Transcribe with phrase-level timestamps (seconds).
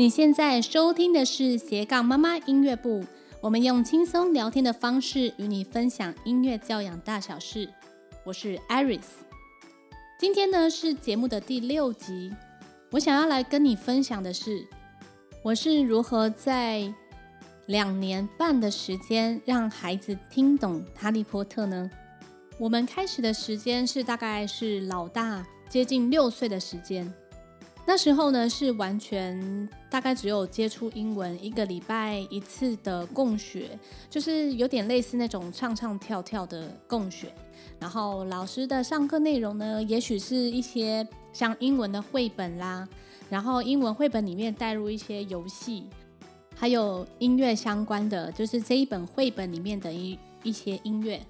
[0.00, 3.04] 你现在收听的是斜杠妈妈音乐部，
[3.42, 7.68] 我们用轻松聊天的方式与你分享音乐教养大小事。
[8.24, 9.02] 我是 Iris，
[10.18, 12.32] 今天呢是节目的第六集，
[12.92, 14.66] 我想要来跟你分享的是，
[15.42, 16.90] 我是如何在
[17.66, 21.90] 两年半的时间让孩子听懂《哈利波特》呢？
[22.58, 27.12] 我们开始的时间是大概是老大接近六岁的时间。
[27.90, 33.76] 那时候呢，是完全大概只有接触英文一个礼拜一次的共学，
[34.08, 37.34] 就是有点类似那种唱唱跳跳的共学。
[37.80, 42.88] 然后老师的上课内容呢，也许是一些像英文的绘本啦，
[43.28, 45.88] 然后英文绘本里面带入一些游戏，
[46.54, 51.20] 还有音乐相关的，就是这一本绘本里面的一一些音乐。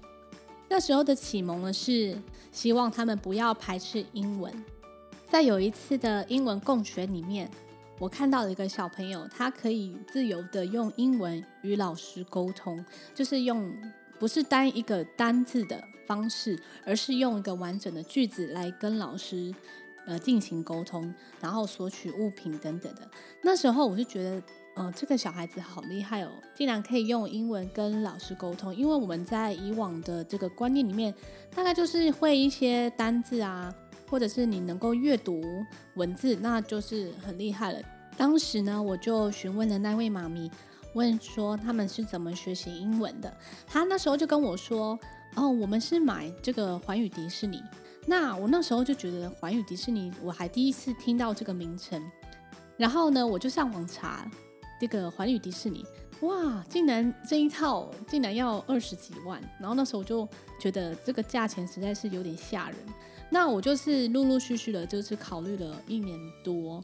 [0.69, 2.15] 那时候的启蒙呢，是
[2.51, 4.53] 希望他们不要排斥英文。
[5.31, 7.49] 在有一次的英文共学里面，
[7.99, 13.73] 我看到了一个小朋友，他可以自由的用英文与老师沟通，就是用
[14.19, 19.55] 不是单一个单字的方式，而是用一个完整的句子来跟老师
[20.05, 23.09] 呃进行沟通，然后索取物品等等的。
[23.41, 24.43] 那时候我就觉得，
[24.75, 28.75] 呃，这个小孩子好厉害哦，竟然可以用英文跟老师沟通。
[28.75, 31.15] 因为我们在以往的这个观念里面，
[31.55, 33.73] 大概就是会一些单字啊。
[34.11, 35.41] 或者是你能够阅读
[35.95, 37.81] 文字，那就是很厉害了。
[38.17, 40.51] 当时呢，我就询问了那位妈咪，
[40.93, 43.33] 问说他们是怎么学习英文的。
[43.65, 44.99] 他那时候就跟我说
[45.37, 47.63] ：“哦，我们是买这个环宇迪士尼。”
[48.05, 52.03] 那我那时候就觉得环宇迪士尼，我还第一次听到这个名称。
[52.75, 54.29] 然后呢，我就上网查
[54.77, 55.85] 这个环宇迪士尼，
[56.19, 59.41] 哇，竟然这一套竟然要二十几万。
[59.57, 60.27] 然后那时候我就
[60.59, 62.77] 觉得这个价钱实在是有点吓人。
[63.33, 66.83] 那我就是陆陆续续的，就是考虑了一年多，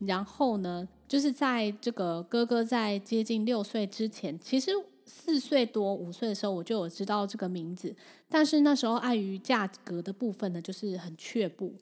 [0.00, 4.72] 然后呢，就是在这个哥哥在接近六岁之前，其实
[5.06, 7.94] 四岁多五岁的时候，我就有知道这个名字，
[8.28, 11.72] 但是那时候碍于价格的部分呢，就是很却步。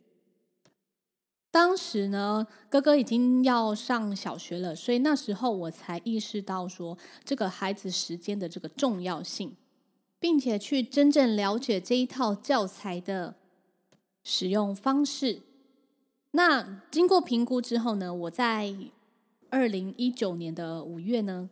[1.50, 9.56] 当时呢，哥哥已经要上小学了，所以那时候我才意识到说这个孩子时间的这个重要性，
[10.20, 13.36] 并且去真正了解这一套教材的。
[14.24, 15.42] 使用方式。
[16.32, 18.74] 那经过评估之后呢，我在
[19.50, 21.50] 二零一九年的五月呢，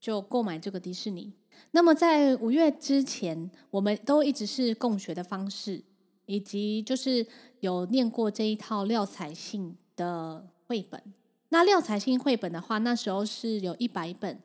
[0.00, 1.32] 就购买这个迪士尼。
[1.72, 5.82] 那么在五月之前，我们都一直是共学的方式，
[6.26, 7.26] 以及就是
[7.60, 11.02] 有念过这一套廖彩杏的绘本。
[11.50, 14.40] 那廖彩杏绘本的话，那时候是有一百本。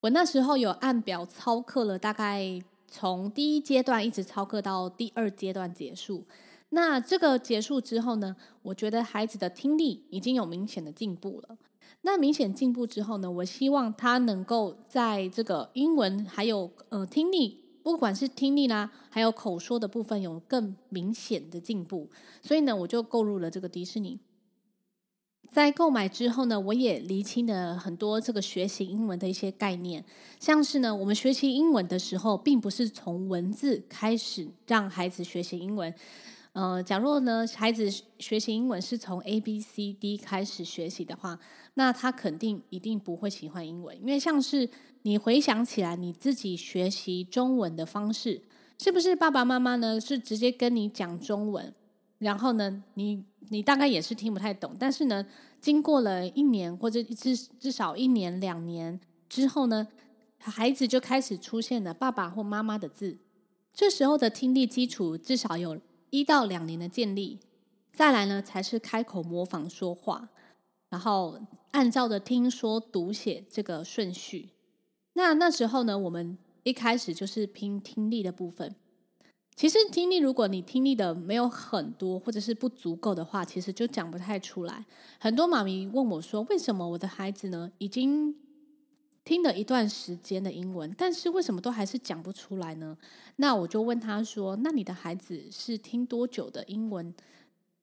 [0.00, 2.62] 我那时候有按表操课了，大概。
[2.90, 6.24] 从第一阶段一直操课到第二阶段结束，
[6.70, 11.58] 那这个结束之后呢，我觉得孩子的听力已经有明显的进步了。
[12.02, 22.08] 那明显进步之后呢，我希望他能够在这个英文还有呃听力，不管是听力啦，还有口说的部分有更明显的进步。
[22.40, 24.18] 所以呢，我就购入了这个迪士尼。
[25.50, 30.04] 在购买之后呢，我也厘清了很多这个学习英文的一些概念，
[30.38, 35.92] 像是呢，我们学习英文的时候，并不是从文字开始让孩子学习英文。
[36.52, 37.88] 呃，假若呢，孩子
[38.18, 41.38] 学习英文是从 A B C D 开始学习的话，
[41.74, 44.68] 那他肯定一定不会喜欢英文，因为像是
[45.02, 48.42] 你回想起来你自己学习中文的方式，
[48.78, 51.72] 是不是爸爸妈妈呢是直接跟你讲中文？
[52.18, 55.24] 然后呢，你你大概也是听不太懂，但是呢，
[55.60, 58.98] 经过了一年或者至至少一年两年
[59.28, 59.86] 之后呢，
[60.38, 63.18] 孩子就开始出现了爸爸或妈妈的字，
[63.72, 65.80] 这时候的听力基础至少有
[66.10, 67.38] 一到两年的建立，
[67.92, 70.28] 再来呢才是开口模仿说话，
[70.88, 71.38] 然后
[71.70, 74.50] 按照着听说读写这个顺序。
[75.12, 78.74] 那那时候呢，我们一开始就是拼听力的部分。
[79.58, 84.86] 其实听力，如果你听力的没有很多，或者是不足够的话，其实就讲不太出来。
[85.18, 88.32] 很多妈咪问我说：“为什么我的孩子呢，已经
[89.24, 92.96] 听了一段时间的英文，但是为什么都还是讲不出来呢？”
[93.34, 97.12] 那我就问他说：“那你的孩子是听多久的英文？”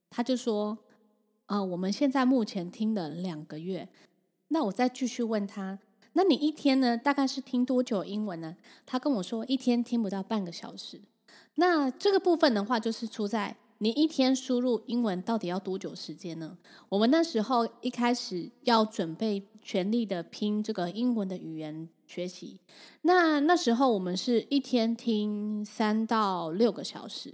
[0.10, 0.78] 他就说
[1.48, 3.90] ：“呃，我们现在目前听了两个月。”
[4.48, 5.78] 那我再继续问他
[6.14, 8.56] ：“那你一天呢，大概是听多久英文呢？”
[8.88, 11.02] 他跟我说：“一天听不到半个小时。”
[11.56, 16.58] 那这个部分的话，就是出在你一天输入英文到底要多久时间呢？
[16.90, 22.60] 我们那时候一开始要准备全力的拼这个英文的语言学习，
[23.02, 27.34] 那那时候我们是一天听三到六个小时。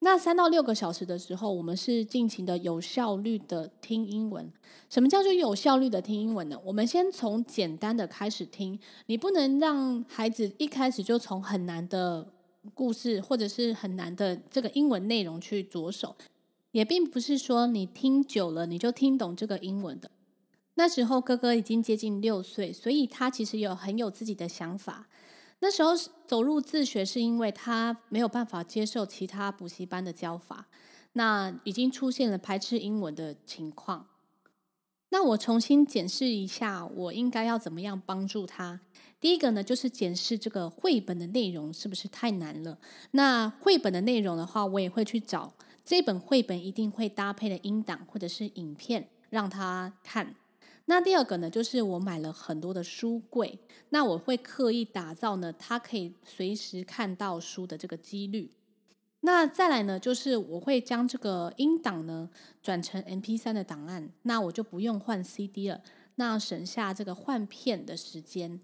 [0.00, 4.52] 那三到六个小时的时候，我们是尽情的有效率的听英文。
[4.90, 6.60] 什么叫做有效率的听英文呢？
[6.62, 12.33] 我们先从简单的开始听，你不能让孩子一开始就从很难的
[12.72, 16.16] 故事或者是很难的这个英文内容去着手。
[16.70, 20.10] 也并不是说你听久了你就听懂这个英文的。
[20.74, 25.06] 那时候哥哥已经接近六岁，所以他其实有很有自己的想法。
[25.60, 25.92] 那时候
[26.26, 30.66] 走入自学，是因为他没有办法接受其他补习班的教法，
[31.12, 34.04] 那已经出现了排斥英文的情况。
[35.14, 38.80] 那我重新检视一下，我应该要怎么样帮助他？
[39.20, 42.76] 第一个呢，就是检视这个绘本的内容是不是太难了。
[43.12, 50.34] 那绘本的内容的话，我也会去找这本绘本一定会搭配的音档或者是影片让他看。
[50.86, 53.56] 那第二个呢，就是我买了很多的书柜，
[53.90, 58.50] 那我会刻意打造呢，他可以随时看到书的这个几率。
[59.26, 62.28] 那再来呢，就是我会将这个音档呢
[62.62, 65.80] 转成 MP3 的档案，那我就不用换 CD 了，
[66.16, 68.60] 那省下这个换片的时间。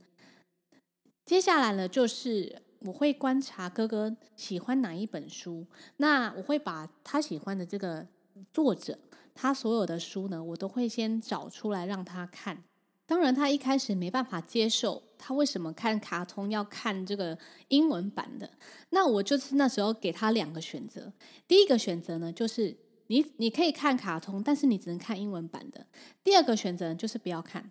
[1.24, 5.66] 接下来呢，就是我会观察哥哥喜欢哪一本书，
[5.96, 8.06] 那我会把他喜欢的这个
[8.52, 8.98] 作者。
[9.34, 12.62] 他所有的书呢，我都会先找出来让他看。
[13.06, 17.38] 当然，他一开始没办法接受，他为什么看卡通要看这个
[17.68, 18.50] 英文版的？
[18.88, 21.12] 那我就是那时候给他两个选择。
[21.46, 22.74] 第一个选择呢，就是
[23.08, 25.86] 你你可以看卡通，但是你只能看英文版的。
[26.24, 27.70] 第二个选择就是不要看，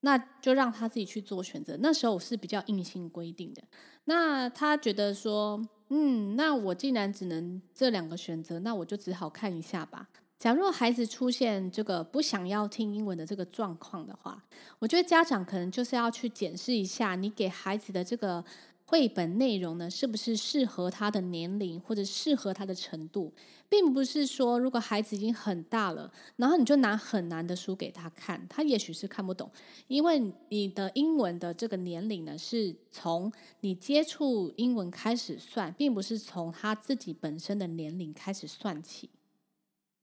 [0.00, 1.78] 那就让他自己去做选择。
[1.80, 3.62] 那时候我是比较硬性规定的。
[4.04, 10.08] 那他觉得说，嗯，那我既然只能这两个选择，那我就只好看一下吧。
[10.38, 14.44] 假如孩子出现这个不想要听英文的这个状况的话，
[14.78, 18.44] 我觉得家长可能就是要去检视一下，你给孩子的这个
[18.84, 23.32] 绘本内容呢，是不是适合他的年龄或者适合他的程度，
[23.66, 29.50] 并不是说如果孩子已经很大了，然后你就拿很难的书给他看，他也许是看不懂，
[29.88, 39.08] 因为你的英文的这个年龄呢，是从你接触英文开始算，并不是从他自己本身的年龄开始算起。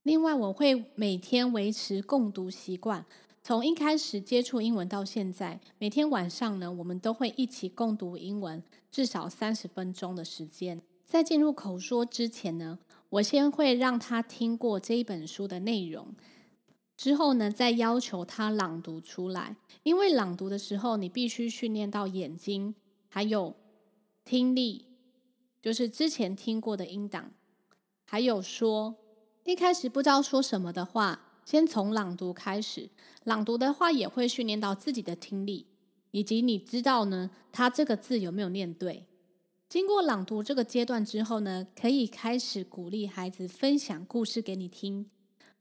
[0.04, 3.06] 另外，我会每天维持共读习惯。
[3.42, 8.62] 从一开始接触英文到现在，每天晚上呢，我们都会一起共读英文，
[8.92, 10.82] 至少三十分钟的时间。
[11.06, 12.80] 在进入口说之前呢，
[13.10, 16.14] 我先会让他听过这一本书的内容，
[16.98, 19.56] 之后呢，再要求他朗读出来。
[19.84, 22.76] 因为朗读的时候，你必须训练到眼睛，
[23.08, 23.56] 还有
[24.26, 24.86] 听力，
[25.62, 27.32] 就是之前听过的音档，
[28.04, 28.96] 还有说。
[29.46, 32.90] 一开始不知道说什么的话，先从朗读开始。
[33.26, 35.68] 朗读的话也会训练到自己的听力，
[36.12, 39.06] 以及你知道呢，他这个字有没有念对。
[39.68, 45.10] 经过朗读这个阶段之后呢，可以开始鼓励孩子分享故事给你听。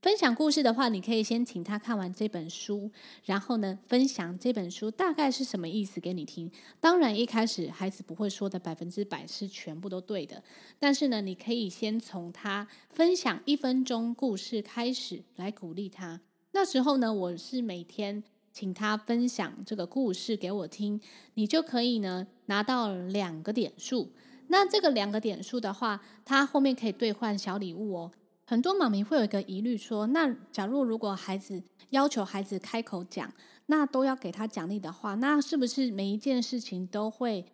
[0.03, 2.91] 分享故事的话，你可以先请他看完这本书，
[3.25, 6.51] 然后呢，分享这本书大概是什么意思给你听。
[6.81, 10.43] 当然，一开始孩子不会说的百分之百是全部都对的，
[10.81, 16.21] 但是呢，你可以先从他分享一分钟故事开始来鼓励他。
[16.51, 21.01] 那时候呢，我是每天请他分享这个故事给我听，
[21.35, 24.11] 你就可以呢拿到两个点数。
[24.49, 28.11] 那这个两个点数的话，他后面可以兑换小礼物哦。
[28.45, 33.33] 很多妈咪会有一个疑虑，说：那假如如果孩子要求孩子开口讲，
[33.67, 37.47] 那都要给他奖励的话，那是不是每一件事情都会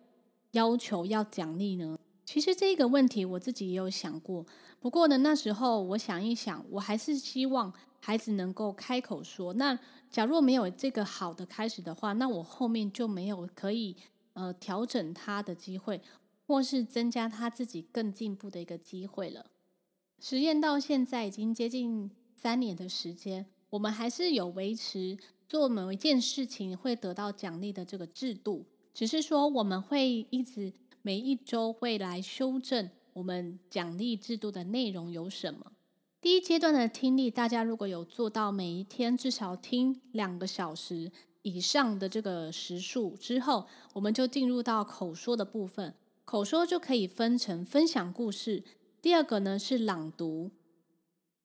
[0.51, 1.97] 要求要奖励呢？
[2.25, 4.45] 其实这个问题我自己也有想过，
[4.79, 9.53] 不过呢，那时候我想一想，我还是希望孩子能够开口说。
[9.53, 9.77] 那
[10.09, 13.95] 假如没有这个好的开始的话，那我后面就没有可以
[14.33, 16.01] 呃调整他的机会，
[16.45, 19.45] 或是增加他自己更进步的一个机会了。
[20.21, 35.71] 实验到现在已经接近三年的时间，我们还是有维持做某一件事情会得到奖励的这个制度，只是说我们会一直每一周会来修正我们奖励制度的内容有什么。
[36.19, 41.09] 第一阶段的听力，大家如果有做到每一天至少听两个小时
[41.43, 45.95] 以上的这个时数之后，我们就进入到口说的部分。
[46.25, 48.63] 口说就可以分成分享故事。
[49.01, 50.51] 第二个呢是朗读，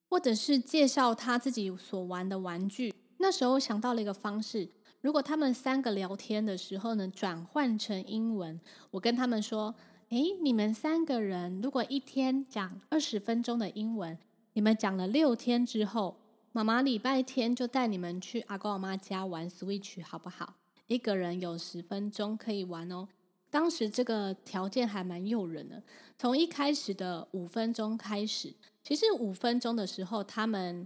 [0.09, 2.93] 或者是介绍他自己所玩的玩具。
[3.19, 4.69] 那时候想到了一个方式，
[5.01, 9.75] 如果他们三个聊天的时候呢，转换成英文，我跟他们说
[10.11, 14.19] ：“诶，你们三个人如果一天讲二十分钟的英文，
[14.55, 16.17] 你们讲了六天之后，
[16.51, 20.55] 妈妈礼拜天就带你们去阿公阿妈家玩 Switch，好不好？
[20.89, 23.09] 一个人有十分钟可以玩哦。”
[23.55, 25.81] 当时这个条件还蛮诱人的，
[26.19, 30.85] 从一开始的五分钟开始，其实五分钟的时候，他们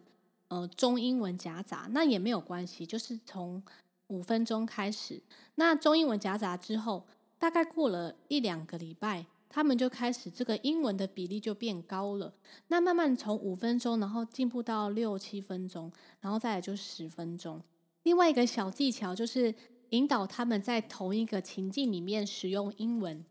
[0.49, 3.63] 呃中英文夹杂，那也没有关系，就是从
[4.09, 5.19] 五分钟开始，
[5.55, 7.07] 那中英文夹杂之后，
[7.39, 12.35] 大概过了一两个礼拜，他们就开始这个英文的比例就变高了，
[12.67, 17.63] 那慢慢从五分钟，然后进步到六七分钟，然后再来就十分钟。
[18.03, 19.55] 另外一个小技巧就是。
[19.91, 23.25] 引导他们在同一个情境里面使用英文，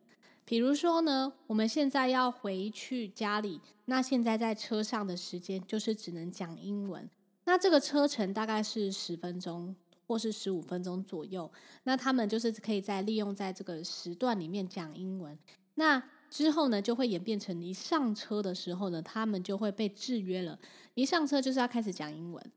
[0.45, 7.09] 比如说呢，我们现在要回去家里，那现在在车上的时间就是只能讲英文。
[7.45, 11.51] 那这个车程大概是十分钟或是十五分钟左右，
[11.83, 15.37] 那他们就是可以在利用在这个时段里面讲英文。
[15.75, 20.57] 那之后呢，就会演变成一上车的时候呢，他们就会被制约了，
[20.95, 22.51] 一上车就是要开始讲英文。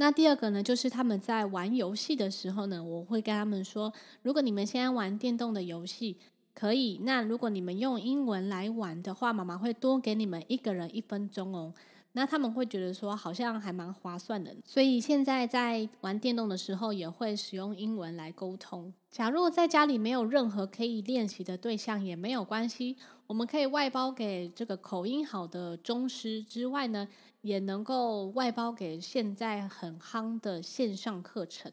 [0.00, 6.16] 那第二个呢，就是他们在玩游戏的时候呢，我会跟他们说，如果你们现在玩电动的游戏，
[6.54, 7.00] 可以。
[7.02, 11.74] 那如果你们用英文来玩的话，妈妈会多给你们一个人一分钟哦。
[12.12, 14.54] 那他们会觉得说，好像还蛮划算的。
[14.64, 18.92] 所以现在在玩电动的时候，也会使用英文来沟通。
[19.10, 27.08] 假如在家里没有任何可以练习的对象，也没有关系，我们可以外包给这个口音好的中师之外呢。
[27.40, 31.72] 也能够外包给现在很夯的线上课程。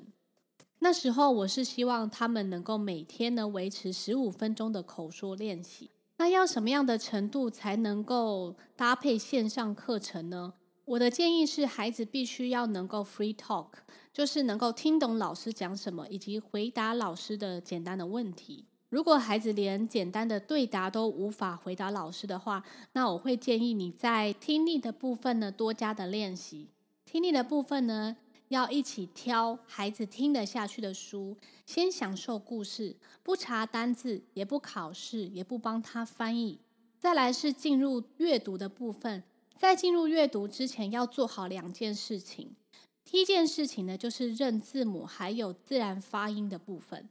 [0.80, 5.90] 那时候我是希望他们能够每天呢维持十五分钟的口说练习。
[6.18, 10.54] 那要什么样的程度才能够搭配线上课程呢？
[10.86, 13.70] 我的建议是，孩子必须要能够 free talk，
[14.14, 18.66] 就是能够听懂老师讲什么，以及回答老师的简单的问题。
[18.96, 26.70] 如果孩子连简单的对答都无法回答老师的话，那我会建议你在听力的部分呢多加的练习。
[27.04, 28.16] 听力的部分呢，
[28.48, 31.36] 要一起挑孩子听得下去的书，
[31.66, 36.62] 先享受故事，不查单字，也不考试，也不帮他翻译。
[36.98, 39.22] 再来是进入阅读的部分，
[39.58, 42.56] 在进入阅读之前要做好两件事情。
[43.04, 47.10] 第一件事情呢，就是认字母还有自然发音的部分。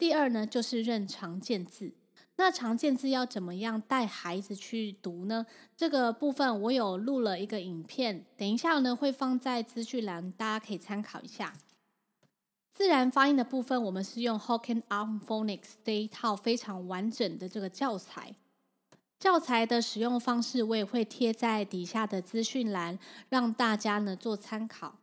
[0.00, 1.92] 第二呢，就是认常见字。
[2.36, 5.44] 那常见字要怎么样带孩子去读呢？
[5.76, 11.52] 这个部分我有录了一个影片，等一下呢会放在资讯栏，大家可以参考一下。
[12.72, 18.34] 自然发音的部分，我们是用 Hokkien Arm Phonics 这一套非常完整的这个教材。
[19.18, 24.99] 教材的使用方式，我也会贴在底下的资讯栏，让大家呢做参考。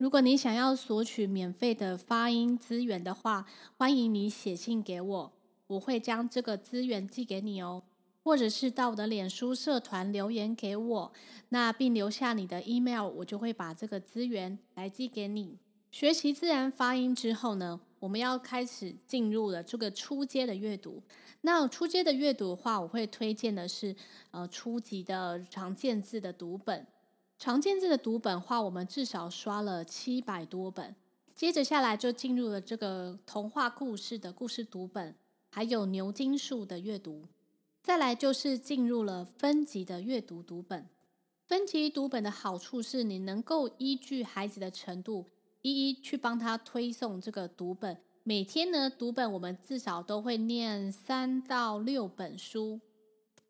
[0.00, 3.44] 如果你想要索取免费的发音资源的话，
[3.76, 5.32] 欢迎你写信给我，
[5.66, 7.82] 我会将这个资源寄给你哦。
[8.22, 11.12] 或者是到我的脸书社团留言给我，
[11.50, 15.58] 那并留下你的 email，我就会把这个资源来寄给你。
[15.90, 21.02] 学习自然发音之后呢，我们要开始进入了这个初阶的阅读。
[21.42, 23.94] 那初阶的阅读的话，我会推荐的是
[24.30, 26.86] 呃初级的常见字的读本。
[27.40, 30.94] 常见字的读本话，我们至少刷了七百多本。
[31.34, 35.14] 接着下来就进入了这个童话故事的故事读本，
[35.48, 37.26] 还有牛津树的阅读。
[37.82, 40.86] 再来就是进入了分级的阅读读本。
[41.46, 45.24] 分级读本的好处是你能够依据孩子的程度，
[45.62, 47.96] 一一去帮他推送这个读本。
[48.22, 52.78] 每天呢，读本我们至少都会念三到六本书，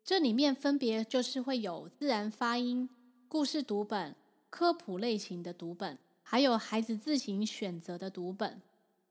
[0.01, 2.87] 这里面分别就是会有自然发音。
[3.31, 4.13] 故事读本、
[4.49, 8.61] 科普类型的读本，还有孩子自行选择的读本。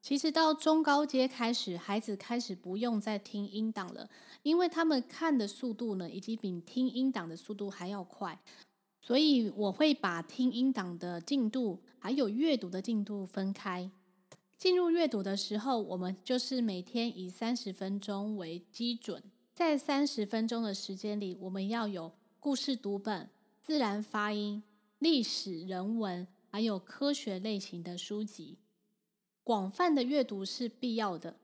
[0.02, 4.06] 其实到中高阶开始，孩子开始不用再听音档了，
[4.42, 8.38] 因为他们看的速度呢，已经比听音档的速度还要快。
[9.00, 13.90] 所以我会把听音档的进度还有阅读的进度分开。
[14.58, 19.22] 进入阅读的时候，我们就是每天以三十分钟为基准，
[19.54, 23.26] 在三十分钟的时间里，我们要有故事读本。
[23.70, 24.60] 自然发音、
[24.98, 28.58] 历史、人文，还有科学类型的书籍，
[29.44, 31.36] 广泛的阅读是必要的。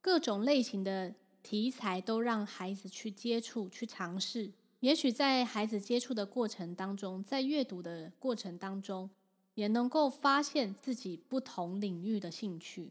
[0.00, 4.50] 各种类型的题材都让孩子去接触、去尝试。
[4.80, 9.08] 也许在孩子接触的过程当中，在阅读的过程当中，
[9.54, 12.90] 也能够发现自己不同领域的兴趣。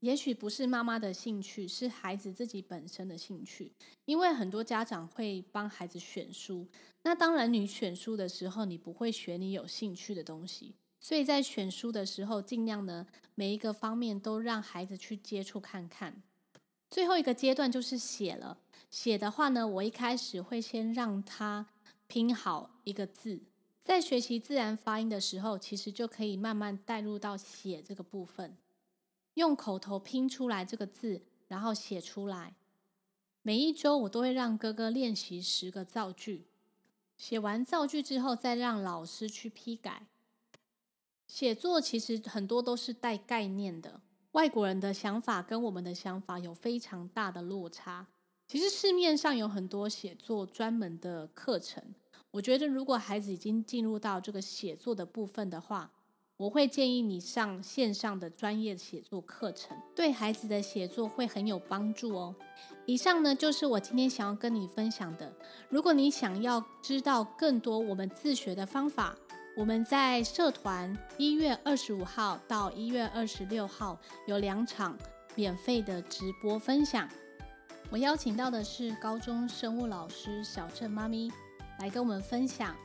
[0.00, 3.72] 也许不是妈妈的兴趣，是孩子自己本身的兴趣。
[4.04, 6.66] 因为很多家长会帮孩子选书，
[7.02, 10.74] 那当然你选书的时候，你不会选你有兴趣的东西。
[11.00, 16.22] 所以在选书的时候，尽量呢，每一个方面都让孩子去接触看看。
[16.90, 18.58] 最后一个阶段就是写了，
[18.90, 21.66] 写的话呢，我一开始会先让他
[22.06, 23.42] 拼好一个字，
[23.84, 28.56] 在学习自然发音的时候，其实就可以慢慢带入到写这个部分。
[29.38, 32.54] 用口头拼出来这个字，然后写出来。
[33.42, 36.48] 每一周我都会让哥哥练习十个造句，
[37.16, 40.08] 写完造句之后再让老师去批改。
[41.28, 44.00] 写作其实很多都是带概念的，
[44.32, 48.08] 外国人的想法跟我们的想法有非常大的落差。
[48.48, 51.94] 其实市面上有很多写作专门的课程，
[52.32, 55.92] 我觉得如果孩子已经进入到这个写作的部分的话，
[56.38, 62.32] 我会建议你上线上的专业写作课程，对孩子的写作会很有帮助哦。
[62.86, 65.32] 以上呢就是我今天想要跟你分享的。
[65.68, 69.16] 如果你想要知道更多我们自学的方法，
[69.56, 74.96] 我们在社团一月二十五号到一月二十六号有两场
[75.34, 77.08] 免费的直播分享。
[77.90, 81.32] 我邀请到的是高中生物老师小郑妈咪
[81.80, 82.76] 来跟我们分享。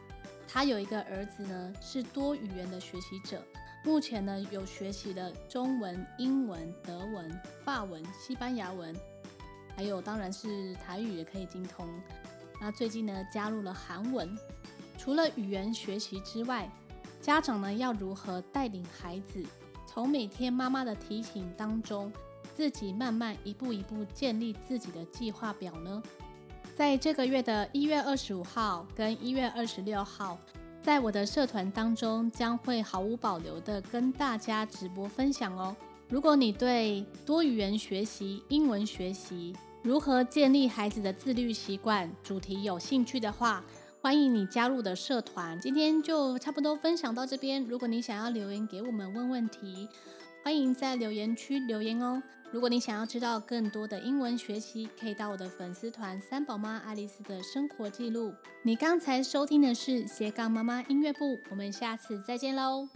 [0.47, 3.41] 他有一个儿子呢，是多语言的学习者，
[3.83, 8.95] 目前呢有学习了中文、英文、德文、法文、西班牙文，
[9.75, 11.87] 还有当然是台语也可以精通。
[12.61, 14.37] 那最近呢加入了韩文。
[14.97, 16.69] 除了语言学习之外，
[17.19, 19.43] 家长呢要如何带领孩子
[19.87, 22.11] 从每天妈妈的提醒当中，
[22.55, 26.01] 自己慢慢一步一步建立自己的计划表呢？
[26.75, 30.39] 在这个月的一月二十五号跟一月二十六号，
[30.81, 35.75] 在我的社团当中将会毫无保留的跟大家直播分享哦。
[36.09, 43.63] 如果你对多语言学习、英文学习、如何建立孩子的自律习惯主题有兴趣的话，
[44.01, 45.59] 欢迎你加入的社团。
[45.61, 47.63] 今天就差不多分享到这边。
[47.65, 49.87] 如果你想要留言给我们问问题，
[50.43, 52.21] 欢迎在留言区留言哦。
[52.51, 58.33] 如果你想要知道更多的英文学习，可以到我的粉丝团“三宝妈爱丽丝”的生活记录。
[58.61, 62.89] 你刚才收听的是斜杠妈妈音乐部，我们下次再见喽。